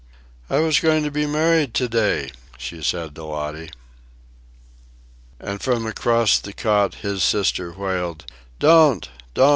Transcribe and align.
"I 0.49 0.57
was 0.57 0.79
going 0.79 1.03
to 1.03 1.11
be 1.11 1.27
married 1.27 1.75
to 1.75 1.87
day," 1.87 2.31
she 2.57 2.81
said 2.81 3.13
to 3.13 3.23
Lottie. 3.23 3.69
And 5.39 5.61
from 5.61 5.85
across 5.85 6.39
the 6.39 6.53
cot 6.53 6.95
his 7.05 7.21
sister 7.23 7.71
wailed, 7.73 8.25
"Don't, 8.57 9.07
don't!" 9.35 9.49